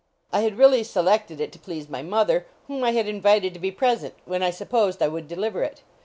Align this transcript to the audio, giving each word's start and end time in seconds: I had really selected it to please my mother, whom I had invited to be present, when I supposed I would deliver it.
I 0.33 0.41
had 0.41 0.57
really 0.57 0.83
selected 0.83 1.39
it 1.39 1.51
to 1.51 1.59
please 1.59 1.87
my 1.87 2.01
mother, 2.01 2.47
whom 2.65 2.83
I 2.83 2.89
had 2.93 3.07
invited 3.07 3.53
to 3.53 3.59
be 3.59 3.69
present, 3.69 4.15
when 4.25 4.41
I 4.41 4.49
supposed 4.49 4.99
I 4.99 5.07
would 5.07 5.27
deliver 5.27 5.61
it. 5.61 5.83